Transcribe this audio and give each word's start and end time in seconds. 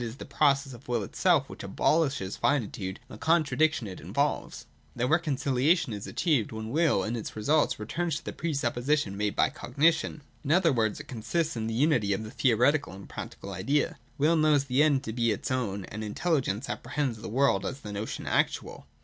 is 0.03 0.15
the 0.15 0.25
process 0.25 0.73
of 0.73 0.87
Will 0.87 1.03
itself 1.03 1.47
which 1.47 1.61
abolishes 1.63 2.35
finitude 2.35 2.99
and 3.07 3.13
the 3.13 3.19
contradiction 3.19 3.85
it 3.85 3.99
involves. 3.99 4.65
The 4.95 5.07
reconciliation 5.07 5.93
is 5.93 6.07
achieved, 6.07 6.49
234 6.49 6.55
236] 6.57 6.57
WILL, 6.57 6.57
373 6.57 6.57
when 6.57 6.97
Will 6.97 7.03
in 7.03 7.15
its 7.15 7.35
result 7.35 7.77
returns 7.77 8.15
to 8.17 8.25
the 8.25 8.33
pre 8.33 8.53
supposition 8.55 9.15
made 9.15 9.35
by 9.35 9.51
cognition. 9.51 10.23
In 10.43 10.51
other 10.51 10.73
words, 10.73 10.99
it 10.99 11.07
consists 11.07 11.55
in 11.55 11.67
the 11.67 11.75
unity 11.75 12.13
of 12.13 12.23
the 12.23 12.31
theoretical 12.31 12.93
and 12.93 13.07
practical 13.07 13.53
idea. 13.53 13.99
Will 14.17 14.35
knows 14.35 14.63
the 14.63 14.81
end 14.81 15.03
to 15.03 15.13
be 15.13 15.29
its 15.29 15.51
own, 15.51 15.85
and 15.85 16.03
Intelligence 16.03 16.67
apprehends 16.67 17.19
the 17.21 17.29
world 17.29 17.63
as 17.63 17.81
the 17.81 17.91
notion 17.91 18.25
actual. 18.25 18.87